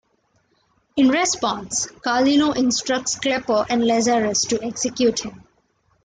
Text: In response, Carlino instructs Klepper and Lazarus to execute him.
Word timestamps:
In 0.95 1.09
response, 1.09 1.85
Carlino 2.03 2.53
instructs 2.53 3.19
Klepper 3.19 3.67
and 3.69 3.85
Lazarus 3.85 4.45
to 4.45 4.59
execute 4.65 5.19
him. 5.19 5.43